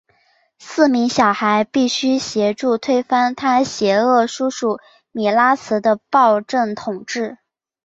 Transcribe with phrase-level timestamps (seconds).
[0.57, 4.79] 四名小孩必须得协助推翻他邪恶叔叔
[5.11, 7.37] 米拉兹的暴政统治。